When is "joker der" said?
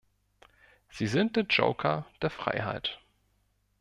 1.43-2.31